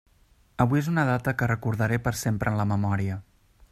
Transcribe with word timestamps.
Avui 0.65 0.79
és 0.83 0.89
una 0.93 1.03
data 1.09 1.35
que 1.43 1.51
recordaré 1.53 2.03
per 2.09 2.17
sempre 2.25 2.53
en 2.55 2.61
la 2.63 2.71
memòria. 2.77 3.25